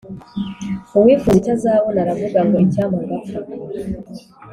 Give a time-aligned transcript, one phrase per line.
[0.97, 3.39] Uwifuza icyo azabona aravuga ngo icyampa ngapfa.